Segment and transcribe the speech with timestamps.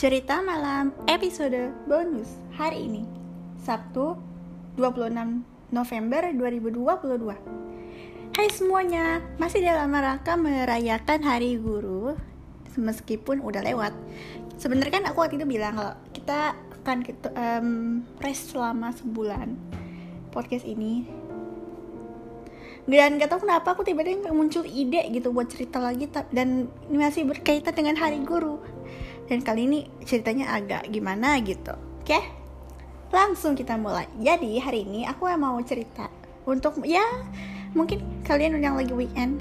[0.00, 3.04] Cerita malam episode bonus hari ini
[3.60, 4.16] Sabtu
[4.80, 5.12] 26
[5.76, 12.16] November 2022 Hai semuanya, masih dalam rangka merayakan hari guru
[12.80, 13.92] Meskipun udah lewat.
[14.56, 16.96] Sebenarnya kan aku waktu itu bilang kalau kita akan
[17.36, 17.68] um,
[18.24, 19.52] rest selama sebulan
[20.32, 21.04] Podcast ini.
[22.88, 27.28] Dan gak tau kenapa aku tiba-tiba muncul ide gitu buat cerita lagi dan ini masih
[27.28, 28.79] berkaitan dengan hari guru
[29.30, 31.70] dan kali ini ceritanya agak gimana gitu.
[32.02, 32.18] Oke?
[33.14, 34.10] Langsung kita mulai.
[34.18, 36.10] Jadi hari ini aku mau cerita
[36.42, 37.06] untuk ya
[37.70, 39.38] mungkin kalian yang lagi weekend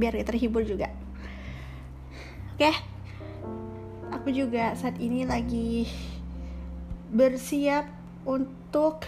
[0.00, 0.88] biar terhibur juga.
[2.56, 2.72] Oke?
[4.16, 5.84] Aku juga saat ini lagi
[7.12, 7.84] bersiap
[8.24, 9.04] untuk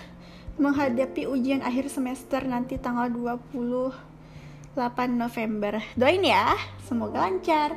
[0.60, 3.96] menghadapi ujian akhir semester nanti tanggal 28
[5.16, 5.80] November.
[5.96, 6.52] Doain ya,
[6.84, 7.72] semoga lancar.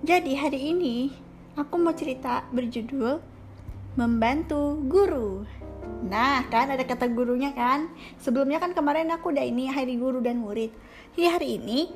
[0.00, 1.25] Jadi hari ini
[1.56, 3.18] aku mau cerita berjudul
[3.96, 5.48] Membantu Guru.
[6.04, 7.88] Nah, kan ada kata gurunya kan?
[8.20, 10.68] Sebelumnya kan kemarin aku udah ini hari guru dan murid.
[11.16, 11.88] Jadi hari ini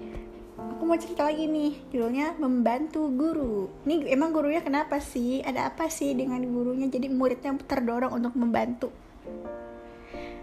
[0.57, 5.89] aku mau cerita lagi nih judulnya membantu guru ini emang gurunya kenapa sih ada apa
[5.89, 8.93] sih dengan gurunya jadi muridnya terdorong untuk membantu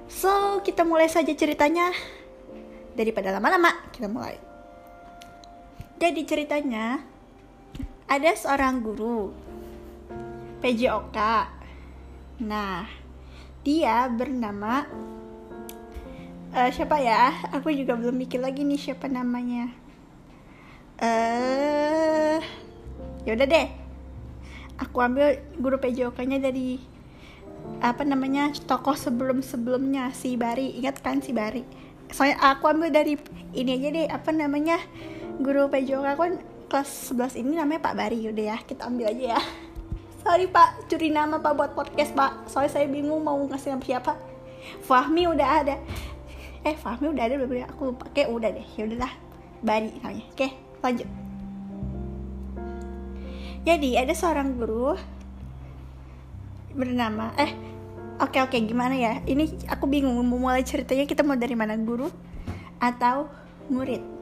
[0.07, 1.91] So, kita mulai saja ceritanya.
[2.95, 4.39] Daripada lama-lama, kita mulai.
[5.99, 7.03] Jadi ceritanya,
[8.07, 9.35] ada seorang guru,
[10.63, 11.17] PJOK.
[12.47, 12.87] Nah,
[13.67, 14.87] dia bernama
[16.55, 17.35] uh, siapa ya?
[17.51, 19.67] Aku juga belum mikir lagi nih siapa namanya.
[21.03, 22.39] Eh, uh,
[23.27, 23.67] yaudah deh.
[24.79, 26.79] Aku ambil guru PJOK-nya dari
[27.83, 31.67] apa namanya tokoh sebelum sebelumnya si Bari ingat kan si Bari
[32.11, 33.19] soalnya aku ambil dari
[33.51, 34.79] ini aja deh apa namanya
[35.43, 38.19] guru PJOK kan kelas 11 ini namanya Pak Bari.
[38.27, 39.41] Udah ya kita ambil aja ya.
[40.21, 40.91] Sorry Pak.
[40.91, 42.51] Curi nama Pak buat podcast Pak.
[42.51, 44.13] Soalnya saya bingung mau ngasih nama siapa.
[44.83, 45.75] Fahmi udah ada.
[46.67, 47.67] Eh Fahmi udah ada belum ya?
[47.71, 48.67] Aku kayak udah deh.
[48.75, 49.13] Ya udahlah
[49.63, 50.27] Bari namanya.
[50.35, 50.47] Oke
[50.83, 51.09] lanjut.
[53.63, 54.95] Jadi ada seorang guru
[56.75, 57.55] bernama eh
[58.19, 58.59] oke oke.
[58.59, 59.23] Gimana ya?
[59.23, 61.79] Ini aku bingung mau mulai ceritanya kita mau dari mana?
[61.79, 62.11] Guru
[62.77, 63.31] atau
[63.71, 64.16] murid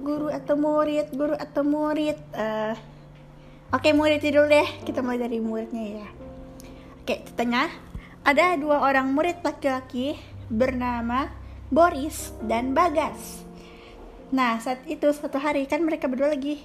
[0.00, 2.74] guru atau murid guru atau murid uh,
[3.74, 4.68] oke murid dulu deh.
[4.86, 6.08] Kita mulai dari muridnya ya.
[7.04, 7.72] Oke ceritanya
[8.22, 11.28] ada dua orang murid laki-laki bernama
[11.68, 13.44] Boris dan Bagas.
[14.34, 16.62] Nah saat itu suatu hari kan mereka berdua lagi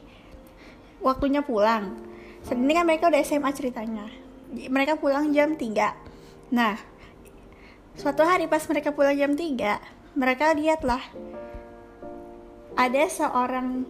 [1.03, 1.97] waktunya pulang.
[2.43, 4.07] Saat ini kan mereka udah SMA ceritanya.
[4.53, 6.13] Mereka pulang jam 3
[6.53, 6.77] nah
[7.97, 11.01] suatu hari pas mereka pulang jam 3 mereka lihatlah
[12.73, 13.85] ada seorang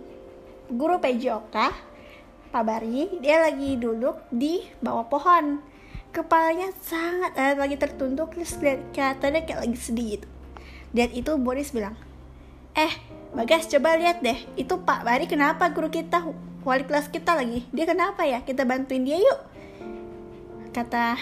[0.67, 1.55] guru PJOK
[2.51, 3.19] Pak Bari.
[3.23, 5.59] Dia lagi duduk di bawah pohon.
[6.13, 8.53] Kepalanya sangat eh, lagi tertunduk terus
[8.93, 10.27] katanya kayak lagi sedih gitu.
[10.93, 11.97] Dan itu Boris bilang
[12.77, 12.93] eh
[13.33, 16.21] Bagas coba lihat deh itu Pak Bari kenapa guru kita
[16.61, 17.65] wali kelas kita lagi?
[17.73, 18.45] Dia kenapa ya?
[18.45, 19.39] Kita bantuin dia yuk.
[20.69, 21.17] Kata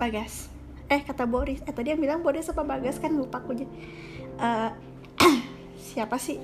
[0.00, 0.48] Bagas
[0.88, 4.72] eh kata Boris eh tadi yang bilang Boris apa Bagas kan lupa aku uh,
[5.88, 6.36] siapa sih?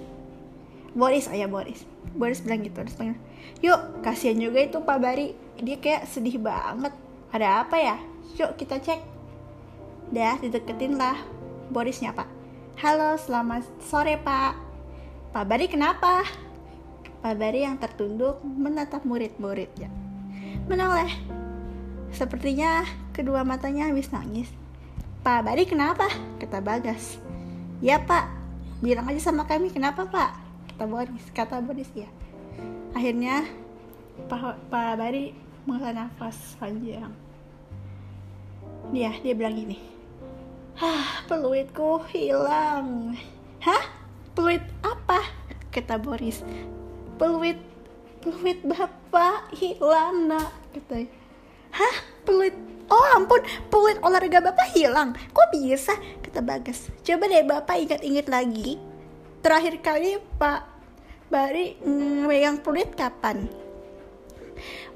[0.97, 1.85] Boris ayah Boris.
[2.15, 3.19] Boris bilang gitu terus pengen
[3.61, 5.37] yuk kasihan juga itu Pak Bari.
[5.61, 6.97] Dia kayak sedih banget.
[7.35, 7.97] Ada apa ya?
[8.41, 9.01] Yuk kita cek.
[10.15, 11.19] Dah dideketin lah
[11.69, 12.29] Borisnya Pak.
[12.81, 14.57] Halo selamat sore Pak.
[15.35, 16.25] Pak Bari kenapa?
[17.21, 19.91] Pak Bari yang tertunduk menatap murid-muridnya.
[20.71, 21.11] Menoleh.
[22.15, 24.47] Sepertinya kedua matanya habis nangis.
[25.27, 26.07] Pak Bari kenapa?
[26.39, 27.19] Kata Bagas.
[27.83, 28.31] Ya pak,
[28.85, 30.37] bilang aja sama kami kenapa pak?
[30.75, 32.11] Kata Boris, kata Boris ya.
[32.93, 33.49] Akhirnya
[34.29, 35.33] Pak, Pak Bari
[35.65, 37.11] menghela nafas panjang.
[38.93, 39.81] Dia, dia bilang gini.
[40.77, 43.17] Hah, peluitku hilang.
[43.65, 43.85] Hah?
[44.37, 45.25] Peluit apa?
[45.73, 46.45] Kata Boris.
[47.17, 47.59] Peluit
[48.25, 51.13] peluit bapak hilang nak katanya
[51.77, 52.57] hah peluit
[52.89, 55.17] oh ampun peluit olahraga bapak hilang.
[55.33, 55.95] Kok bisa?
[56.25, 56.91] Kata bagas.
[57.05, 58.81] Coba deh bapak ingat-ingat lagi.
[59.45, 60.75] Terakhir kali pak
[61.25, 61.81] Bari
[62.29, 63.49] megang peluit kapan?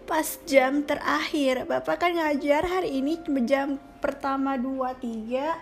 [0.04, 1.66] Pas jam terakhir.
[1.66, 5.58] Bapak kan ngajar hari ini jam pertama dua tiga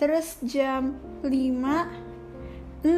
[0.00, 1.86] terus jam lima
[2.82, 2.90] 6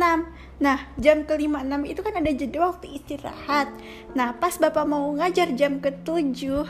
[0.62, 3.68] Nah jam ke 5 6 itu kan ada jeda waktu istirahat.
[4.16, 6.64] Nah pas bapak mau ngajar jam ke 7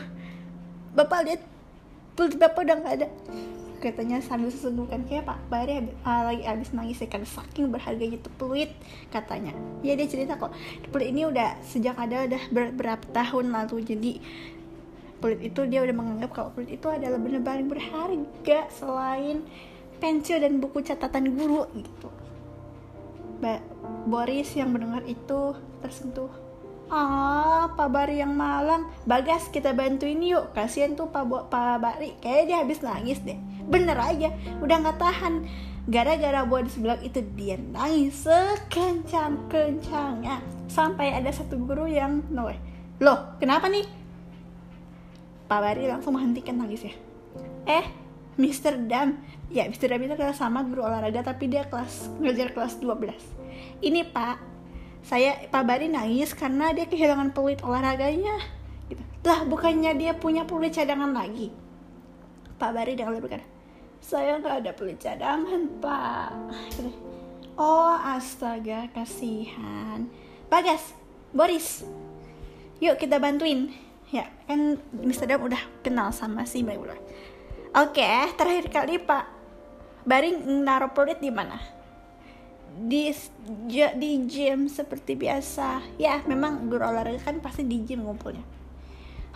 [0.91, 1.41] Bapak lihat
[2.15, 3.07] Bapak udah gak ada.
[3.83, 8.31] Katanya sambil sesungguhkan kayak Pak Bari uh, lagi habis nangis ya kan saking berharganya itu
[8.39, 8.71] peluit
[9.11, 9.51] katanya.
[9.85, 10.55] Ya dia cerita kok
[10.89, 13.83] peluit ini udah sejak ada udah ber berapa tahun lalu.
[13.83, 14.11] Jadi
[15.19, 19.43] peluit itu dia udah menganggap kalau peluit itu adalah benar-benar berharga selain
[19.99, 22.09] pensil dan buku catatan guru gitu.
[23.43, 23.59] Ba
[24.07, 25.53] Boris yang mendengar itu
[25.83, 26.31] tersentuh
[26.85, 28.85] Ah, Pak Bari yang malang.
[29.09, 30.53] Bagas, kita bantuin yuk.
[30.53, 32.13] Kasihan tuh Pak, Pak Bari.
[32.21, 33.41] Kayaknya dia habis nangis deh.
[33.65, 34.29] Bener aja,
[34.61, 35.49] udah nggak tahan.
[35.85, 40.41] Gara-gara buat di sebelah itu dia nangis sekencang-kencangnya.
[40.69, 42.53] Sampai ada satu guru yang noe.
[43.01, 43.85] Loh, kenapa nih?
[45.45, 46.93] Pak Bari langsung menghentikan nangisnya.
[47.65, 47.85] Eh,
[48.37, 48.77] Mr.
[48.85, 49.17] Dam.
[49.49, 49.89] Ya, Mr.
[49.89, 53.13] Dam itu sama guru olahraga tapi dia kelas ngajar kelas 12.
[53.81, 54.37] Ini Pak,
[55.05, 58.41] saya Pak Bari nangis karena dia kehilangan peluit olahraganya
[58.89, 59.01] gitu.
[59.21, 61.53] lah bukannya dia punya peluit cadangan lagi
[62.57, 63.45] Pak Bari dengan berkata
[64.01, 66.29] saya nggak ada peluit cadangan Pak
[66.73, 66.89] gitu.
[67.53, 70.09] oh astaga kasihan
[70.49, 70.97] Bagas
[71.29, 71.85] Boris
[72.81, 73.69] yuk kita bantuin
[74.09, 75.29] ya kan Mr.
[75.29, 76.97] Dam udah kenal sama si mereka
[77.77, 78.09] oke
[78.41, 79.25] terakhir kali Pak
[80.01, 80.33] Bari
[80.65, 81.74] naruh peluit di mana
[82.75, 83.15] di
[83.95, 85.79] di gym seperti biasa.
[85.95, 88.43] Ya memang guru olahraga kan pasti di gym ngumpulnya.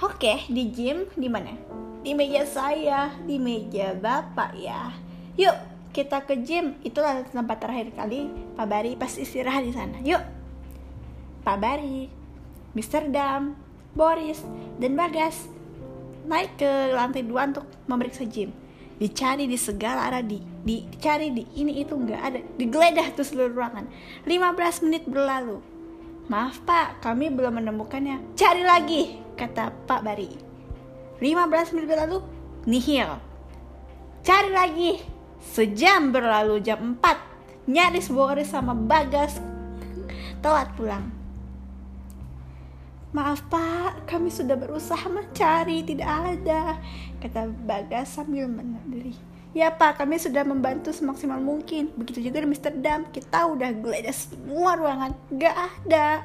[0.04, 1.56] Oke di gym di mana?
[2.04, 4.92] Di meja saya di meja bapak ya.
[5.40, 5.56] Yuk
[5.96, 6.76] kita ke gym.
[6.84, 8.28] Itulah tempat terakhir kali
[8.60, 9.98] Pak Bari pas istirahat di sana.
[10.04, 10.22] Yuk.
[11.48, 12.12] Pak Bari
[12.76, 13.08] Mr.
[13.08, 13.56] Dam
[13.96, 14.44] Boris
[14.78, 15.48] dan Bagas
[16.30, 18.54] naik ke lantai dua untuk memeriksa gym
[19.00, 22.40] dicari di segala arah di, dicari di ini itu nggak ada.
[22.60, 23.88] Digeledah tuh seluruh ruangan.
[24.28, 25.64] 15 menit berlalu.
[26.30, 28.36] Maaf pak kami belum menemukannya.
[28.36, 30.30] Cari lagi kata pak Bari.
[31.24, 32.18] 15 menit berlalu
[32.68, 33.18] nihil.
[34.22, 34.92] Cari lagi.
[35.40, 39.40] Sejam berlalu jam 4 nyaris Boris sama Bagas
[40.44, 41.16] telat pulang.
[43.10, 46.78] Maaf pak, kami sudah berusaha mencari, tidak ada
[47.20, 49.16] Kata Bagas sambil menadiri
[49.50, 51.90] Ya pak, kami sudah membantu semaksimal mungkin.
[51.98, 52.70] Begitu juga di Mr.
[52.86, 55.18] Dam, kita udah geledah semua ruangan.
[55.34, 56.22] Gak ada.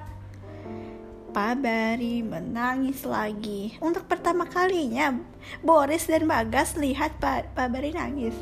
[1.33, 3.81] Pak Bari menangis lagi.
[3.81, 5.17] Untuk pertama kalinya
[5.65, 8.37] Boris dan Bagas lihat Pak, Pak Bari nangis.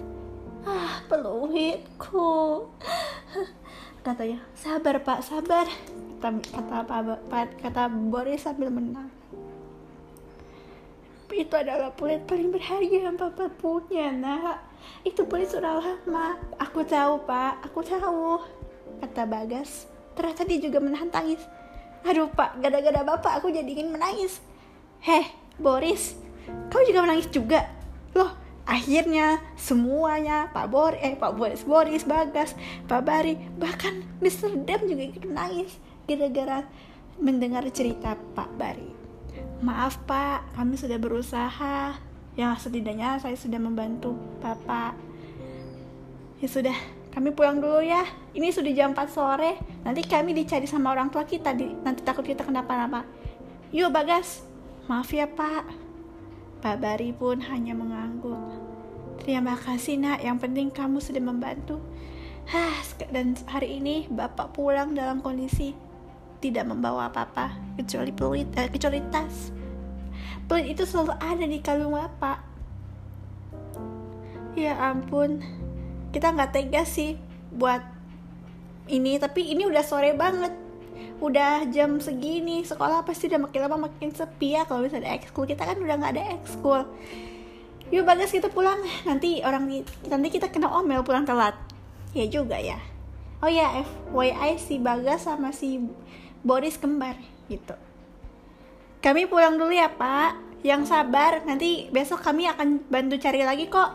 [0.67, 2.67] Ah, peluitku.
[4.03, 5.71] Katanya, sabar pak, sabar.
[6.19, 9.12] Kata kata apa kata Boris sambil menang
[11.33, 14.63] itu adalah kulit paling berharga yang papa punya nak.
[15.03, 17.65] Itu kulit sudah lama aku tahu pak.
[17.67, 18.39] Aku tahu.
[19.03, 21.41] Kata Bagas ternyata dia juga menahan tangis.
[22.05, 22.61] Aduh pak.
[22.61, 24.39] Gara-gara bapak aku jadi ingin menangis.
[25.03, 25.27] Heh
[25.57, 26.15] Boris.
[26.69, 27.67] Kau juga menangis juga?
[28.13, 32.55] Loh akhirnya semuanya Pak Bor eh Pak Boris Boris Bagas
[32.87, 34.55] Pak Bari bahkan Mr.
[34.63, 35.75] Dem juga ikut menangis.
[36.07, 36.67] Gara-gara
[37.19, 39.02] mendengar cerita Pak Bari.
[39.63, 41.95] Maaf Pak, kami sudah berusaha.
[42.35, 44.99] Ya setidaknya saya sudah membantu Bapak.
[46.43, 46.75] Ya sudah,
[47.15, 48.03] kami pulang dulu ya.
[48.35, 49.63] Ini sudah jam 4 sore.
[49.87, 51.55] Nanti kami dicari sama orang tua kita.
[51.55, 53.07] Nanti takut kita kenapa-napa.
[53.71, 54.43] Yuk Bagas.
[54.91, 55.71] Maaf ya Pak.
[56.59, 58.59] Pak Bari pun hanya mengangguk.
[59.23, 61.79] Terima kasih nak, yang penting kamu sudah membantu.
[62.51, 62.75] Hah,
[63.15, 65.79] dan hari ini Bapak pulang dalam kondisi
[66.43, 69.55] tidak membawa apa-apa kecuali peluit eh, kecuali tas.
[70.51, 72.43] Peluit itu selalu ada di kalung bapak.
[74.59, 75.41] Ya ampun
[76.11, 77.17] kita nggak tega sih
[77.55, 77.81] buat
[78.91, 80.51] ini tapi ini udah sore banget.
[81.23, 85.47] Udah jam segini sekolah pasti udah makin lama makin sepi ya kalau bisa ada ekskul.
[85.47, 86.83] Kita kan udah nggak ada ekskul.
[87.95, 88.83] Yuk bagas kita pulang.
[89.07, 89.71] Nanti orang
[90.11, 91.55] nanti kita kena omel pulang telat.
[92.13, 92.83] Ya juga ya.
[93.43, 93.83] Oh ya
[94.13, 95.83] FYI si bagas sama si
[96.43, 97.15] Boris kembar
[97.47, 97.75] gitu.
[99.03, 103.91] Kami pulang dulu ya pak, yang sabar, nanti besok kami akan bantu cari lagi kok.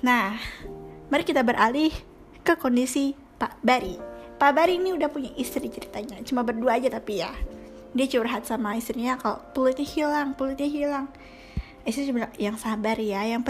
[0.00, 0.36] Nah,
[1.12, 1.92] mari kita beralih
[2.40, 4.00] ke kondisi Pak Bari.
[4.40, 7.32] Pak Bari ini udah punya istri ceritanya, cuma berdua aja tapi ya.
[7.96, 11.06] Dia curhat sama istrinya kalau pulitnya hilang, pulitnya hilang.
[11.84, 13.44] Istri bilang yang sabar ya, yang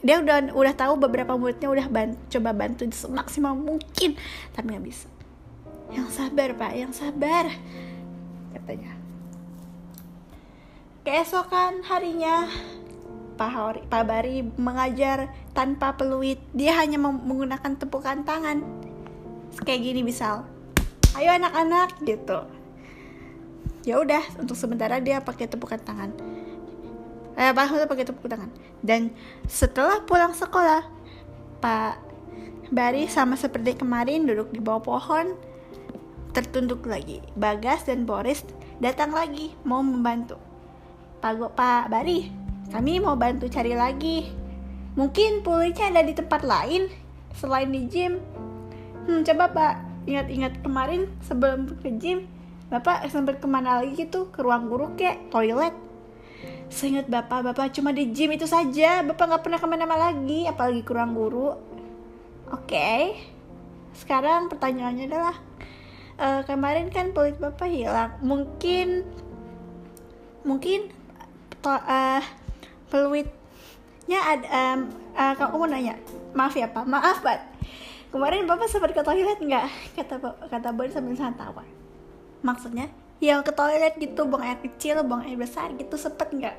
[0.00, 4.16] dia udah udah tahu beberapa muridnya udah ban coba bantu semaksimal mungkin,
[4.52, 5.15] tapi nggak bisa
[5.92, 7.50] yang sabar pak yang sabar
[8.56, 8.92] katanya.
[11.06, 12.50] Keesokan harinya
[13.36, 16.40] Pak, Hori, Pak Bari mengajar tanpa peluit.
[16.56, 18.64] Dia hanya menggunakan tepukan tangan.
[19.62, 20.48] Kayak gini misal
[21.16, 22.44] ayo anak-anak gitu.
[23.88, 26.10] Ya udah untuk sementara dia pakai tepukan tangan.
[27.36, 28.50] Eh langsung pakai tepuk tangan.
[28.80, 29.12] Dan
[29.46, 30.84] setelah pulang sekolah
[31.60, 31.94] Pak
[32.72, 35.38] Bari sama seperti kemarin duduk di bawah pohon
[36.36, 37.24] tertunduk lagi.
[37.32, 38.44] Bagas dan Boris
[38.76, 40.36] datang lagi mau membantu.
[41.24, 42.28] Pak Pak Bari
[42.68, 44.28] kami mau bantu cari lagi.
[45.00, 46.92] Mungkin pulihnya ada di tempat lain
[47.32, 48.20] selain di gym.
[49.08, 49.74] Hmm, coba Pak
[50.04, 52.28] ingat-ingat kemarin sebelum ke gym
[52.66, 55.30] Bapak sempat ke mana lagi gitu ke ruang guru kek?
[55.30, 55.70] Toilet?
[56.66, 59.06] Seingat bapak, bapak cuma di gym itu saja.
[59.06, 61.54] Bapak nggak pernah ke mana-mana lagi, apalagi kurang guru.
[62.50, 63.02] Oke, okay.
[63.94, 65.34] sekarang pertanyaannya adalah
[66.20, 68.12] uh, kemarin kan peluit bapak hilang.
[68.20, 69.04] Mungkin,
[70.44, 70.92] mungkin
[71.64, 72.22] uh,
[72.92, 74.46] peluitnya ada.
[74.50, 74.80] Um,
[75.16, 75.94] uh, kamu mau nanya,
[76.36, 77.40] maaf ya pak, maaf pak.
[78.12, 79.66] Kemarin bapak sempat ke toilet nggak?
[79.96, 81.64] Kata kata boy sambil santawa.
[82.40, 82.86] Maksudnya,
[83.20, 86.56] yang ke toilet gitu buang air kecil buang air besar gitu sepet nggak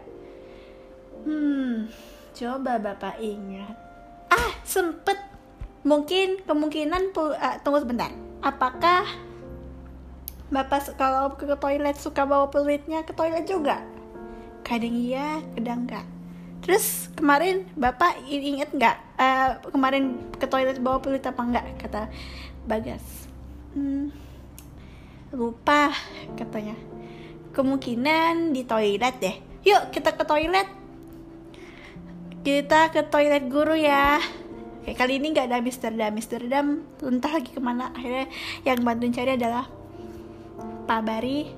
[1.25, 1.85] hmm
[2.33, 3.77] coba bapak ingat
[4.33, 5.17] ah sempet
[5.85, 8.09] mungkin kemungkinan uh, tunggu sebentar
[8.41, 9.05] apakah
[10.47, 13.83] bapak kalau ke toilet suka bawa peluitnya ke toilet juga.
[14.63, 16.05] Kadang iya kadang enggak
[16.57, 22.11] terus kemarin bapak inget nggak uh, kemarin ke toilet bawa peluit apa enggak kata
[22.67, 23.29] bagas.
[23.71, 24.11] Hmm,
[25.31, 25.93] lupa
[26.35, 26.75] katanya.
[27.55, 29.35] Kemungkinan di toilet deh.
[29.63, 30.67] Yuk kita ke toilet.
[32.43, 34.19] Kita ke toilet guru ya.
[34.83, 36.11] Kayak kali ini nggak ada Mister Dam.
[36.11, 37.95] Mister Dam entah lagi ke mana.
[37.95, 38.27] Akhirnya
[38.67, 39.71] yang bantuin cari adalah
[40.87, 41.51] Pak Bari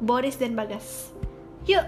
[0.00, 1.12] Boris dan Bagas.
[1.68, 1.84] Yuk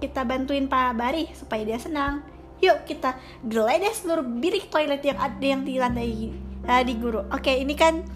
[0.00, 2.22] kita bantuin Pak Bari supaya dia senang.
[2.62, 6.30] Yuk kita geledah seluruh bilik toilet yang ada yang di lantai
[6.64, 7.26] uh, di guru.
[7.34, 8.06] Oke ini kan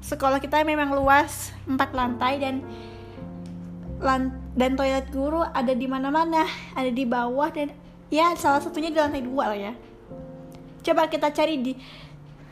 [0.00, 2.64] sekolah kita memang luas empat lantai dan
[4.56, 7.74] dan toilet guru ada di mana-mana ada di bawah dan
[8.08, 9.72] ya salah satunya di lantai dua lah ya.
[10.82, 11.76] Coba kita cari di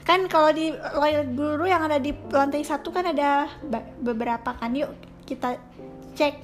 [0.06, 3.50] kan kalau di toilet guru yang ada di lantai satu kan ada
[3.98, 4.94] beberapa kan yuk
[5.26, 5.58] kita
[6.14, 6.38] cek.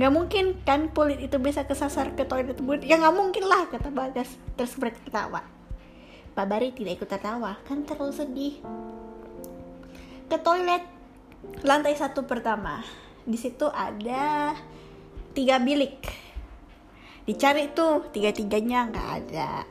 [0.00, 3.92] Nggak mungkin kan kulit itu bisa kesasar ke toilet guru ya nggak mungkin lah kata
[3.92, 4.32] bagas.
[4.56, 5.44] Terus mereka ketawa
[6.32, 8.64] Pak Bari tidak ikut tertawa kan terlalu sedih.
[10.32, 10.84] Ke toilet
[11.68, 12.80] lantai satu pertama.
[13.28, 14.56] Di situ ada
[15.36, 16.00] tiga bilik.
[17.28, 19.68] Dicari tuh tiga tiganya nggak ada.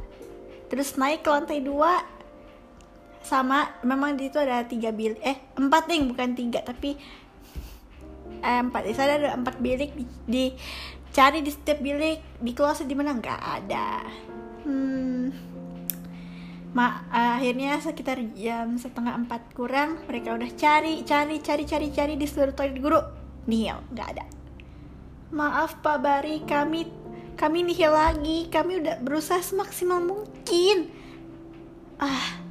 [0.70, 2.15] Terus naik ke lantai dua
[3.26, 6.94] sama memang di situ ada tiga bilik eh empat nih bukan tiga tapi
[8.46, 8.82] eh, empat.
[8.86, 10.46] Di sana ada empat bilik di, di
[11.10, 13.18] cari di setiap bilik di closet di mana?
[13.18, 13.90] Nggak ada.
[14.66, 15.34] Hmm.
[16.76, 22.28] Ma, akhirnya sekitar jam setengah empat kurang mereka udah cari cari cari cari cari di
[22.28, 23.02] seluruh toilet guru.
[23.48, 24.26] Nihil nggak ada.
[25.32, 26.86] Maaf Pak Bari kami
[27.40, 28.52] kami nihil lagi.
[28.52, 30.92] Kami udah berusaha semaksimal mungkin.
[31.96, 32.45] Ah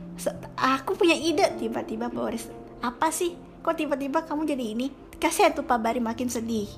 [0.54, 2.46] aku punya ide tiba-tiba Boris
[2.84, 3.32] apa sih?
[3.64, 4.92] Kok tiba-tiba kamu jadi ini?
[5.16, 6.68] Kasih tuh Pak Bari makin sedih.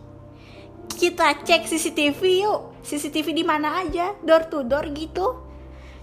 [0.86, 2.78] Kita cek CCTV yuk.
[2.86, 4.14] CCTV di mana aja?
[4.22, 5.42] Door to door gitu.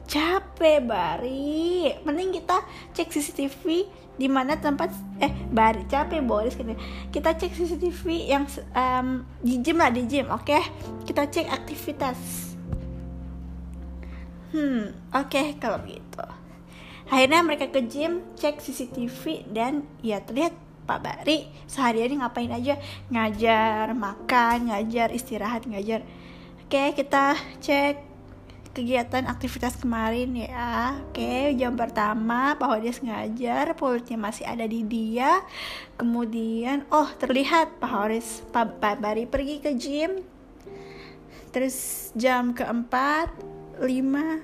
[0.04, 1.88] Capek Bari.
[2.04, 2.60] Mending kita
[2.92, 6.78] cek CCTV di mana tempat eh Bari capek Boris kita
[7.10, 8.46] kita cek CCTV yang
[8.78, 10.46] um, di gym lah di gym oke?
[10.46, 10.62] Okay?
[11.08, 12.20] kita cek aktivitas.
[14.54, 16.03] Hmm oke okay, kalau gitu
[17.08, 22.76] akhirnya mereka ke gym cek CCTV dan ya terlihat Pak Bari sehari-hari ngapain aja.
[23.08, 26.04] Ngajar makan ngajar istirahat ngajar.
[26.68, 28.14] Oke kita cek
[28.74, 30.98] kegiatan aktivitas kemarin ya.
[31.08, 35.40] Oke jam pertama Pak Hodes ngajar Pulutnya masih ada di dia.
[35.96, 40.20] Kemudian Oh terlihat Pak Hodes Pak, Pak Bari pergi ke gym.
[41.54, 43.30] Terus jam keempat
[43.82, 44.42] Lima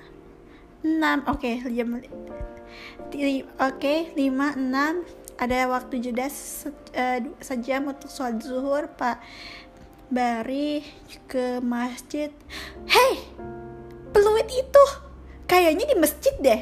[0.80, 2.00] Enam Oke jam
[3.60, 5.04] Oke lima enam.
[5.40, 9.20] Ada waktu jeda se, uh, sejam untuk sholat zuhur Pak
[10.12, 10.84] Bari
[11.24, 12.28] ke masjid.
[12.84, 13.24] Hei
[14.12, 14.84] peluit itu
[15.48, 16.60] kayaknya di masjid deh.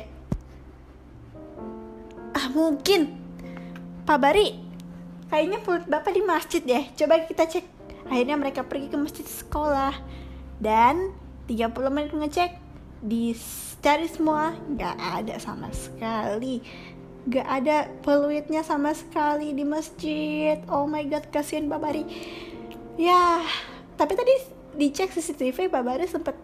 [2.35, 3.19] Ah mungkin.
[4.07, 4.55] Pak Bari
[5.27, 6.85] kayaknya peluit bapak di masjid deh.
[6.95, 7.67] Coba kita cek.
[8.09, 9.95] Akhirnya mereka pergi ke masjid sekolah.
[10.59, 11.15] Dan
[11.51, 12.51] 30 menit ngecek
[13.79, 16.59] dicari semua nggak ada sama sekali.
[17.31, 20.59] Nggak ada peluitnya sama sekali di masjid.
[20.67, 22.03] Oh my god kasihan Bari.
[22.99, 23.39] Ya
[23.95, 24.35] tapi tadi
[24.75, 26.35] dicek CCTV Bari sempat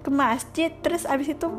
[0.00, 0.72] ke masjid.
[0.80, 1.52] Terus abis itu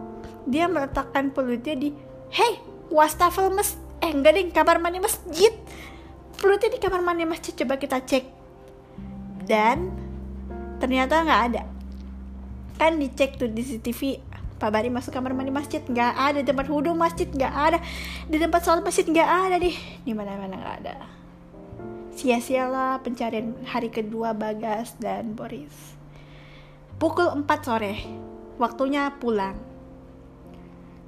[0.49, 1.93] dia meletakkan pelutnya di
[2.33, 2.57] hey
[2.89, 5.53] wastafel mes eh enggak deh kamar mandi masjid.
[6.41, 8.25] Pelutnya di kamar mandi masjid coba kita cek.
[9.45, 9.93] Dan
[10.81, 11.63] ternyata nggak ada.
[12.81, 14.24] Kan dicek tuh di CCTV
[14.55, 17.79] Pak Bari masuk kamar mandi masjid nggak ada di tempat wudhu masjid nggak ada
[18.31, 19.75] di tempat sholat masjid nggak ada deh
[20.07, 20.95] di mana mana nggak ada
[22.15, 25.99] sia-sialah pencarian hari kedua Bagas dan Boris
[26.95, 27.93] pukul 4 sore
[28.55, 29.75] waktunya pulang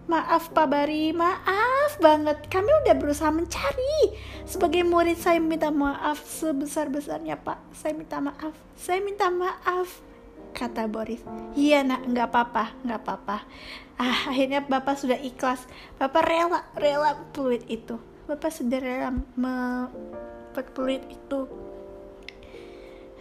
[0.07, 2.47] Maaf Pak Bari, maaf banget.
[2.47, 4.15] Kami udah berusaha mencari.
[4.47, 7.75] Sebagai murid saya minta maaf sebesar-besarnya Pak.
[7.75, 8.55] Saya minta maaf.
[8.79, 9.99] Saya minta maaf.
[10.57, 11.21] Kata Boris.
[11.53, 13.37] Iya nak, nggak apa-apa, nggak apa-apa.
[14.01, 15.69] Ah, akhirnya Bapak sudah ikhlas.
[16.01, 18.01] Bapak rela, rela peluit itu.
[18.25, 19.13] Bapak sudah rela
[20.73, 21.45] peluit itu.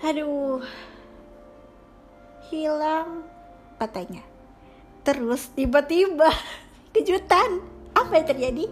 [0.00, 0.64] Aduh.
[2.48, 3.28] Hilang
[3.76, 4.24] katanya.
[5.04, 6.32] Terus tiba-tiba
[6.96, 7.60] kejutan
[7.92, 8.64] apa yang terjadi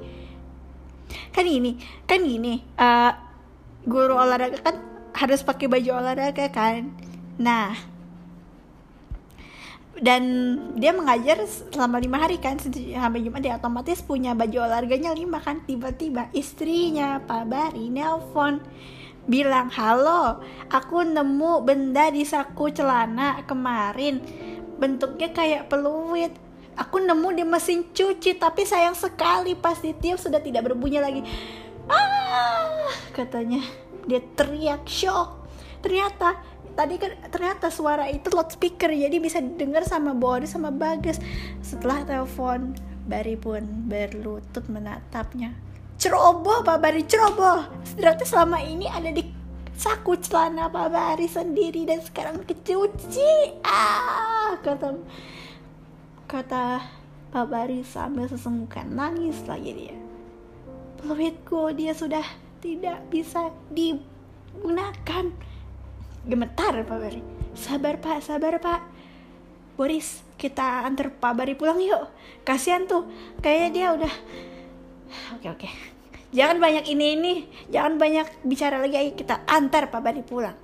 [1.32, 3.12] kan ini kan ini uh,
[3.88, 4.76] guru olahraga kan
[5.16, 6.92] harus pakai baju olahraga kan
[7.40, 7.74] nah
[10.02, 10.22] dan
[10.74, 15.62] dia mengajar selama lima hari kan sampai Jumat dia otomatis punya baju olahraganya lima kan
[15.62, 18.58] tiba-tiba istrinya Pak Bari nelpon
[19.24, 24.18] bilang halo aku nemu benda di saku celana kemarin
[24.76, 26.34] bentuknya kayak peluit
[26.74, 31.22] Aku nemu di mesin cuci tapi sayang sekali pas ditiup sudah tidak berbunyi lagi.
[31.86, 33.62] Ah, katanya.
[34.10, 35.46] Dia teriak shock.
[35.78, 36.34] Ternyata
[36.74, 41.22] tadi kan ternyata suara itu loudspeaker jadi bisa didengar sama Boris sama Bagas.
[41.62, 45.54] Setelah telepon, Bari pun berlutut menatapnya.
[46.00, 47.64] Ceroboh Pak Bari, ceroboh.
[47.94, 49.22] Ternyata selama ini ada di
[49.74, 53.60] saku celana Pak Bari sendiri dan sekarang kecuci.
[53.66, 54.98] Ah, kata
[56.26, 56.82] kata
[57.30, 59.96] Pak Bari sambil sesenggukan nangis lagi dia.
[60.98, 62.24] Peluitku dia sudah
[62.64, 65.53] tidak bisa digunakan.
[66.24, 67.22] Gemetar Pak Bari.
[67.54, 68.80] Sabar Pak, sabar Pak.
[69.74, 72.08] Boris, kita antar Pak Bari pulang yuk.
[72.46, 73.06] Kasihan tuh,
[73.42, 74.14] kayaknya dia udah.
[75.38, 75.68] Oke oke.
[76.34, 77.34] Jangan banyak ini ini,
[77.70, 78.98] jangan banyak bicara lagi.
[78.98, 80.56] Ayo kita antar Pak Bari pulang.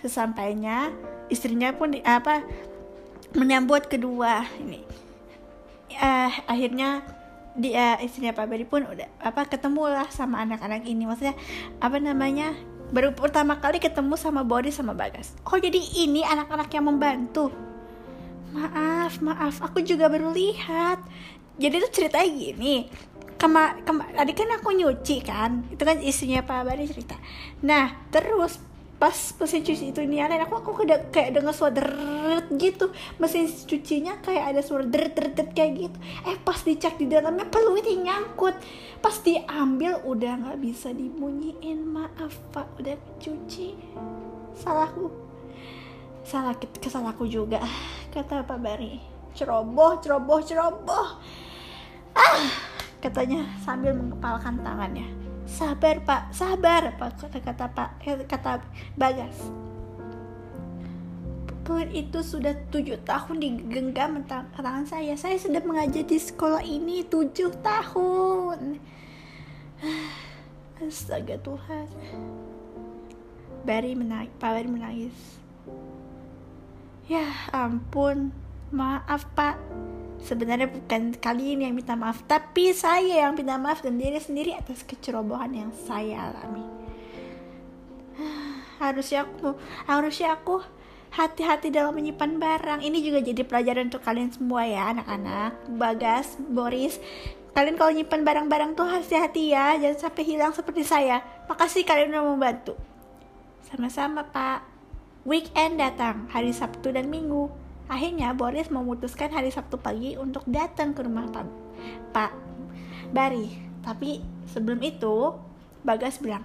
[0.00, 0.92] Sesampainya
[1.32, 2.44] istrinya pun di, apa
[3.32, 4.84] menyambut kedua ini
[5.96, 7.00] uh, akhirnya
[7.52, 11.36] dia uh, istrinya Pak Beri pun udah apa ketemu lah sama anak-anak ini maksudnya
[11.80, 12.56] apa namanya
[12.92, 15.32] baru pertama kali ketemu sama Boris sama Bagas.
[15.48, 17.48] Oh jadi ini anak-anak yang membantu?
[18.52, 19.64] Maaf maaf.
[19.64, 21.00] Aku juga baru lihat.
[21.56, 22.86] Jadi itu ceritanya gini.
[23.40, 25.66] Kema, kema tadi kan aku nyuci kan?
[25.72, 27.16] Itu kan istrinya Pak Bari cerita.
[27.64, 28.60] Nah terus
[29.02, 32.94] pas mesin cuci itu ini aneh aku aku kayak kayak dengar suara deret gitu.
[33.18, 35.98] Mesin cucinya kayak ada suara deret deret kayak gitu.
[36.22, 38.54] Eh pas dicek di dalamnya peluitnya nyangkut.
[39.02, 43.74] Pas diambil udah nggak bisa dibunyiin maaf pak udah cuci.
[44.54, 45.10] Salahku.
[46.22, 47.58] Salah kesalahku juga
[48.14, 49.02] kata Pak Bari.
[49.34, 51.18] Ceroboh ceroboh ceroboh.
[52.14, 52.46] Ah
[53.02, 55.21] katanya sambil mengepalkan tangannya
[55.52, 57.90] sabar pak sabar pak kata kata pak
[58.24, 58.64] kata
[58.96, 59.36] bagas
[61.62, 65.14] Peluit itu sudah tujuh tahun digenggam tangan saya.
[65.14, 68.82] Saya sudah mengajar di sekolah ini tujuh tahun.
[70.82, 71.86] Astaga Tuhan.
[73.62, 75.14] Barry menangis, Pak Barry menangis.
[77.06, 78.34] Ya ampun,
[78.74, 79.54] maaf Pak
[80.22, 84.54] sebenarnya bukan kali ini yang minta maaf tapi saya yang minta maaf dan diri sendiri
[84.54, 86.64] atas kecerobohan yang saya alami.
[88.82, 89.54] Harusnya aku
[89.86, 90.58] harusnya aku
[91.12, 92.80] hati-hati dalam menyimpan barang.
[92.82, 95.70] Ini juga jadi pelajaran untuk kalian semua ya anak-anak.
[95.76, 96.98] Bagas Boris
[97.52, 99.78] kalian kalau nyimpan barang-barang tuh hati-hati ya.
[99.78, 101.22] Jangan sampai hilang seperti saya.
[101.46, 102.74] Makasih kalian udah membantu.
[103.70, 104.66] Sama-sama pak.
[105.22, 107.61] Weekend datang hari Sabtu dan Minggu
[107.92, 111.44] Akhirnya Boris memutuskan hari Sabtu pagi untuk datang ke rumah Pak,
[112.16, 112.32] Pak
[113.12, 113.52] Bari.
[113.84, 115.36] Tapi sebelum itu,
[115.84, 116.40] Bagas bilang,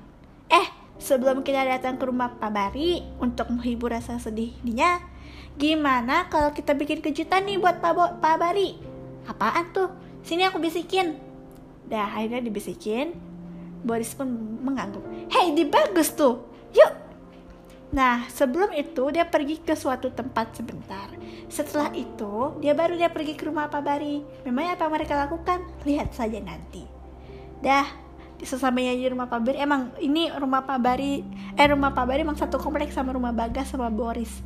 [0.52, 0.68] Eh,
[1.00, 5.00] sebelum kita datang ke rumah Pak Bari untuk menghibur rasa sedihnya,
[5.56, 8.76] gimana kalau kita bikin kejutan nih buat Pak, Bo Pak Bari?
[9.32, 9.88] Apaan tuh?
[10.28, 11.16] Sini aku bisikin.
[11.88, 13.16] Dah, akhirnya dibisikin.
[13.88, 14.28] Boris pun
[14.60, 15.06] mengangguk.
[15.32, 16.44] Hei, di bagus tuh.
[16.76, 16.92] Yuk,
[17.88, 21.08] Nah, sebelum itu dia pergi ke suatu tempat sebentar.
[21.48, 24.44] Setelah itu, dia baru dia pergi ke rumah Pak Bari.
[24.44, 25.64] Memangnya apa mereka lakukan?
[25.88, 26.84] Lihat saja nanti.
[27.64, 27.88] Dah,
[28.44, 31.24] sesamanya di rumah Pak Bari, emang ini rumah Pak Bari,
[31.56, 34.44] eh rumah Pak Bari emang satu kompleks sama rumah Bagas sama Boris.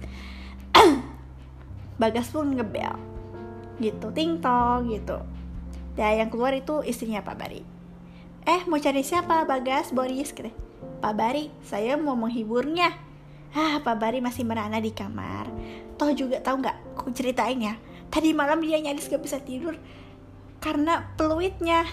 [2.01, 2.93] Bagas pun ngebel.
[3.82, 5.17] Gitu, ting tong gitu.
[5.97, 7.62] Dan yang keluar itu istrinya Pak Bari.
[8.45, 9.49] Eh, mau cari siapa?
[9.49, 10.54] Bagas, Boris, gitu.
[11.01, 12.93] Pak Bari, saya mau menghiburnya
[13.51, 15.47] ah Pak Bari masih merana di kamar.
[15.99, 16.77] Toh juga tahu nggak?
[16.95, 17.75] Aku ceritain ya.
[18.11, 19.75] Tadi malam dia nyaris gak bisa tidur
[20.63, 21.83] karena peluitnya.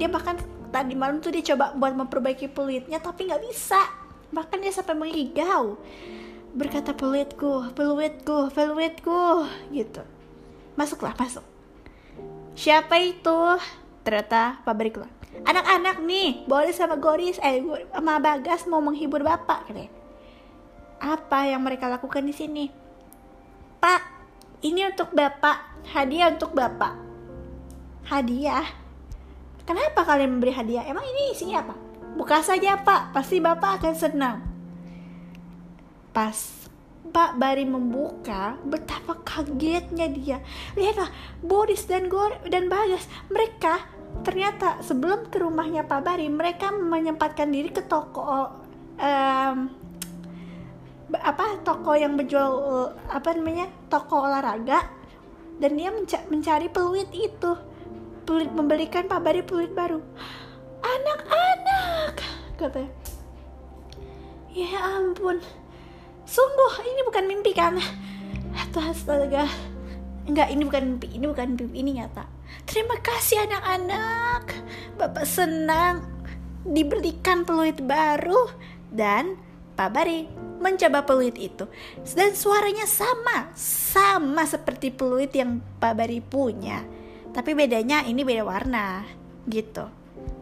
[0.00, 3.80] Dia bahkan tadi malam tuh dia coba buat memperbaiki peluitnya tapi nggak bisa.
[4.32, 5.76] Bahkan dia sampai mengigau
[6.50, 10.02] berkata peluitku peluitku peluitku gitu.
[10.74, 11.44] Masuklah masuk.
[12.56, 13.40] Siapa itu?
[14.02, 15.12] Ternyata Pak Bari keluar.
[15.46, 19.99] Anak-anak nih Boris sama Goris eh sama Bagas mau menghibur bapak katanya
[21.00, 22.64] apa yang mereka lakukan di sini?
[23.80, 24.02] Pak
[24.60, 25.88] ini untuk bapak.
[25.90, 26.92] Hadiah untuk bapak.
[28.04, 28.68] Hadiah?
[29.64, 30.84] Kenapa kalian memberi hadiah?
[30.84, 31.74] Emang ini isinya apa?
[32.14, 33.16] Buka saja pak.
[33.16, 34.36] Pasti bapak akan senang.
[36.12, 36.60] Pas
[37.10, 40.38] Pak Bari membuka, betapa kagetnya dia.
[40.78, 41.10] Lihatlah,
[41.42, 43.82] Boris dan Gor dan Bagas, mereka
[44.22, 48.52] ternyata sebelum ke rumahnya Pak Bari, mereka menyempatkan diri ke toko
[49.00, 49.56] um,
[51.18, 52.50] apa toko yang menjual
[53.10, 54.86] apa namanya toko olahraga
[55.60, 57.52] dan dia menca mencari peluit itu.
[58.24, 59.98] Peluit membelikan Pak Bari peluit baru.
[60.80, 62.14] Anak-anak
[62.56, 62.92] katanya.
[64.50, 65.38] Ya ampun.
[66.24, 67.76] Sungguh ini bukan mimpi kan?
[68.54, 69.46] Atau astaga.
[70.30, 72.24] Enggak ini bukan mimpi ini bukan mimpi ini nyata.
[72.64, 74.54] Terima kasih anak-anak.
[74.94, 76.06] Bapak senang
[76.64, 78.48] diberikan peluit baru
[78.92, 79.36] dan
[79.74, 81.64] Pak Bari mencoba peluit itu
[82.14, 86.84] dan suaranya sama sama seperti peluit yang Pak Bari punya
[87.32, 89.02] tapi bedanya ini beda warna
[89.48, 89.88] gitu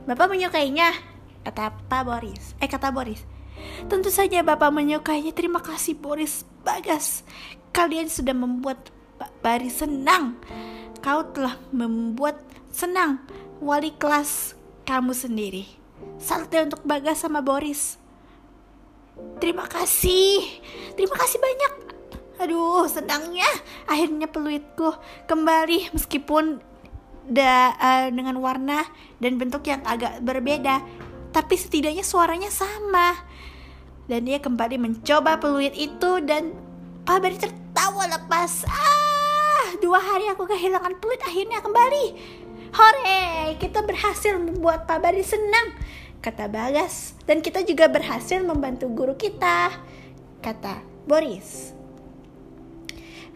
[0.05, 0.91] Bapak menyukainya
[1.47, 3.39] kata Pak Boris eh kata Boris
[3.89, 5.35] Tentu saja Bapak menyukainya.
[5.35, 7.23] Terima kasih Boris Bagas.
[7.75, 8.91] Kalian sudah membuat
[9.43, 10.39] Bari senang.
[11.03, 12.43] Kau telah membuat
[12.75, 13.23] senang
[13.63, 14.55] wali kelas
[14.87, 15.65] kamu sendiri.
[16.19, 17.99] Salte untuk Bagas sama Boris.
[19.39, 20.43] Terima kasih.
[20.99, 21.73] Terima kasih banyak.
[22.39, 23.49] Aduh, senangnya
[23.91, 24.95] akhirnya peluitku
[25.27, 26.63] kembali meskipun
[27.27, 28.87] da, uh, dengan warna
[29.19, 30.83] dan bentuk yang agak berbeda,
[31.35, 33.19] tapi setidaknya suaranya sama
[34.09, 36.57] dan dia kembali mencoba peluit itu dan
[37.05, 38.65] Pak tertawa lepas.
[38.69, 42.07] Ah, dua hari aku kehilangan peluit akhirnya kembali.
[42.69, 45.73] Hore, kita berhasil membuat Pak senang,
[46.21, 47.15] kata Bagas.
[47.25, 49.75] Dan kita juga berhasil membantu guru kita,
[50.43, 51.75] kata Boris.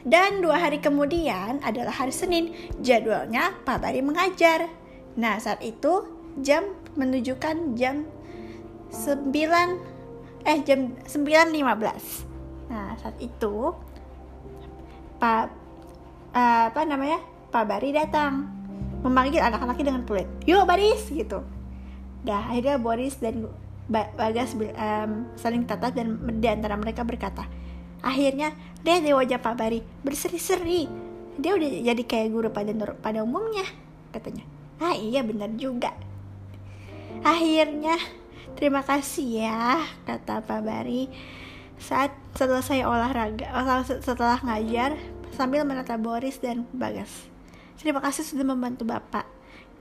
[0.02, 2.50] Dan dua hari kemudian adalah hari Senin,
[2.82, 4.66] jadwalnya Pak Bari mengajar.
[5.14, 6.64] Nah, saat itu jam
[6.96, 8.08] menunjukkan jam
[8.92, 13.72] 9 eh jam 9.15 nah saat itu
[15.20, 15.44] Pak
[16.34, 17.20] uh, apa namanya
[17.52, 18.48] Pak Bari datang
[19.02, 21.44] memanggil anak-anaknya dengan peluit yuk Baris gitu
[22.22, 23.50] dah akhirnya Boris dan
[23.92, 27.44] Bagas um, saling tatap dan di antara mereka berkata
[28.00, 28.54] akhirnya
[28.86, 30.86] lihat di wajah Pak Bari berseri-seri
[31.36, 33.66] dia udah jadi kayak guru pada pada umumnya
[34.14, 34.46] katanya
[34.78, 35.92] ah iya benar juga
[37.26, 37.98] akhirnya
[38.56, 41.08] Terima kasih ya, kata Pak Bari
[41.80, 43.48] saat selesai olahraga,
[43.82, 44.94] setelah ngajar
[45.34, 47.10] sambil menata Boris dan Bagas.
[47.80, 49.26] Terima kasih sudah membantu Bapak.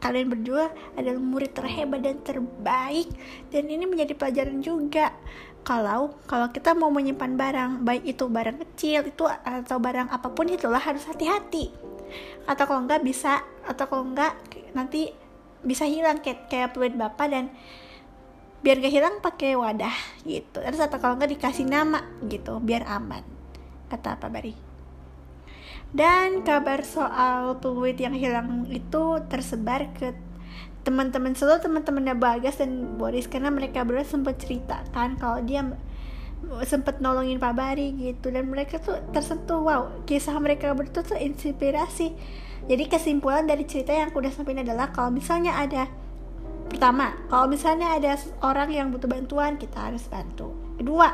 [0.02, 3.08] Kalian berdua adalah murid terhebat dan terbaik
[3.54, 5.14] dan ini menjadi pelajaran juga.
[5.62, 10.50] Kalau kalau kita mau menyimpan barang, baik itu barang kecil itu atau barang apa pun
[10.50, 11.70] itulah harus hati-hati.
[12.50, 14.34] Atau kalau enggak bisa atau kalau enggak
[14.74, 15.14] nanti
[15.62, 17.54] bisa hilang kayak kayak peluit Bapak dan
[18.62, 23.26] biar gak hilang pakai wadah gitu terus atau kalau nggak dikasih nama gitu biar aman
[23.90, 24.71] kata Pak Bari
[25.92, 30.16] dan kabar soal peluit yang hilang itu tersebar ke
[30.88, 33.28] teman-teman seluruh teman-temannya Bagas dan Boris.
[33.28, 35.68] Karena mereka berdua sempat ceritakan kalau dia
[36.64, 38.32] sempat nolongin Pak Bari gitu.
[38.32, 39.60] Dan mereka tuh tersentuh.
[39.60, 42.16] Wow kisah mereka berdua tuh inspirasi.
[42.72, 45.92] Jadi kesimpulan dari cerita yang aku udah sampaikan adalah kalau misalnya ada
[46.72, 50.56] Pertama, kalau misalnya ada orang yang butuh bantuan, kita harus bantu.
[50.80, 51.12] Kedua,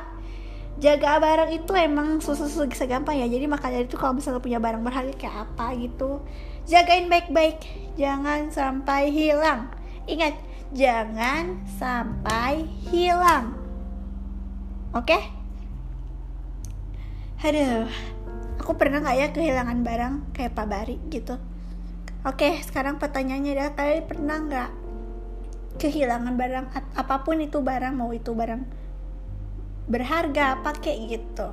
[0.78, 3.26] jaga barang itu emang susah-susah segampang ya.
[3.26, 6.22] Jadi makanya itu kalau misalnya punya barang berharga kayak apa gitu,
[6.70, 7.58] jagain baik-baik.
[7.98, 9.74] Jangan sampai hilang.
[10.06, 10.38] Ingat,
[10.72, 13.58] jangan sampai hilang.
[14.94, 15.18] Oke?
[15.18, 15.24] Okay?
[17.38, 17.86] Aduh,
[18.58, 21.38] aku pernah nggak ya kehilangan barang kayak Pak Bari gitu?
[22.26, 24.70] Oke, sekarang pertanyaannya adalah kalian pernah nggak
[25.78, 26.66] kehilangan barang
[26.98, 28.77] apa pun itu barang mau itu barang
[29.88, 31.50] berharga pakai gitu.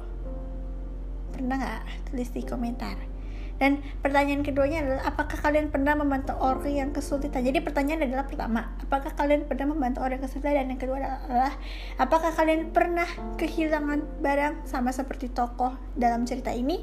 [1.34, 3.14] Pernah nggak tulis di komentar?
[3.54, 7.46] Dan pertanyaan keduanya adalah apakah kalian pernah membantu orang yang kesulitan?
[7.46, 10.58] Jadi pertanyaan adalah pertama apakah kalian pernah membantu orang yang kesulitan?
[10.58, 11.54] Dan yang kedua adalah
[11.94, 13.06] apakah kalian pernah
[13.38, 16.82] kehilangan barang sama seperti tokoh dalam cerita ini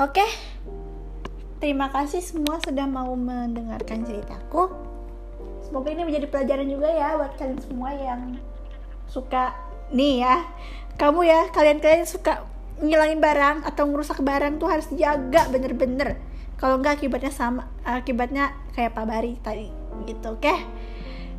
[0.00, 0.26] oke?
[1.60, 4.72] Terima kasih semua sudah mau mendengarkan ceritaku.
[5.62, 8.40] Semoga ini menjadi pelajaran juga ya buat kalian semua yang
[9.06, 9.52] suka
[9.92, 10.36] nih ya
[10.96, 12.44] kamu ya kalian-kalian suka
[12.82, 16.18] ngilangin barang atau ngerusak barang tuh harus dijaga bener-bener.
[16.58, 19.66] Kalau enggak akibatnya sama akibatnya kayak Pak Bari tadi
[20.06, 20.42] gitu oke?
[20.42, 20.58] Okay?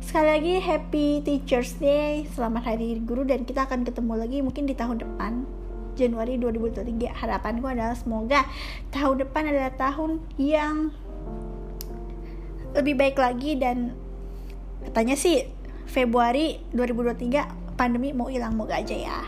[0.04, 2.28] sekali lagi happy Teachers Day.
[2.36, 5.48] Selamat hari guru dan kita akan ketemu lagi mungkin di tahun depan.
[5.96, 8.44] Januari 2023 harapanku adalah semoga
[8.92, 10.92] tahun depan adalah tahun yang
[12.76, 13.94] lebih baik lagi dan
[14.84, 15.48] katanya sih
[15.88, 19.18] Februari 2023 pandemi mau hilang moga aja ya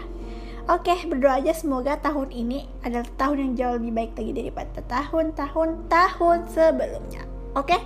[0.66, 5.86] Oke, berdoa aja semoga tahun ini adalah tahun yang jauh lebih baik lagi daripada tahun-tahun
[5.86, 7.22] tahun sebelumnya.
[7.54, 7.78] Oke?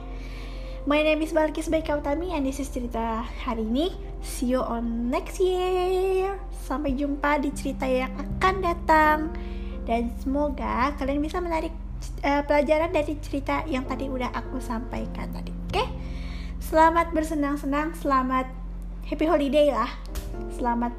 [0.88, 3.92] My name is Balkis Baik Kautami and this is cerita hari ini.
[4.24, 6.40] See you on next year.
[6.64, 9.18] Sampai jumpa di cerita yang akan datang.
[9.84, 11.76] Dan semoga kalian bisa menarik
[12.24, 15.52] uh, pelajaran dari cerita yang tadi udah aku sampaikan tadi.
[15.68, 15.84] Oke?
[16.64, 18.59] Selamat bersenang-senang, selamat
[19.06, 19.88] happy holiday lah.
[20.56, 20.92] Selamat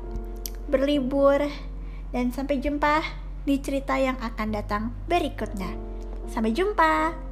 [0.71, 1.41] berlibur
[2.09, 3.03] dan sampai jumpa
[3.43, 5.73] di cerita yang akan datang berikutnya.
[6.31, 7.30] Sampai jumpa.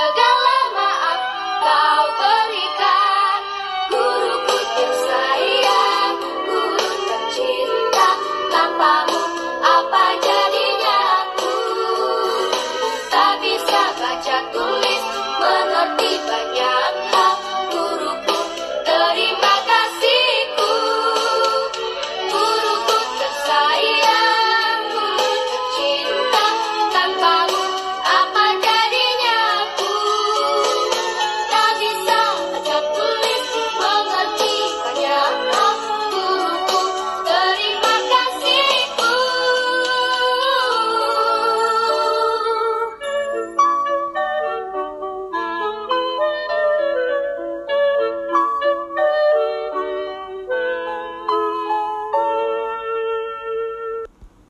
[0.00, 1.20] segala maaf
[1.60, 2.99] kau berikan.